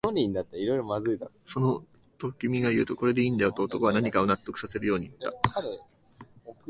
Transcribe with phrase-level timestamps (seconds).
[1.47, 1.83] その、
[2.17, 5.61] と君が言うと、これでいいんだよ、と男は何かを納得させるように言った